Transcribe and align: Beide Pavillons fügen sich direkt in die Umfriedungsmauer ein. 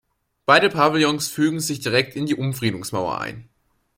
Beide 0.47 0.69
Pavillons 0.69 1.27
fügen 1.27 1.59
sich 1.59 1.79
direkt 1.79 2.15
in 2.15 2.25
die 2.25 2.33
Umfriedungsmauer 2.33 3.19
ein. 3.21 3.47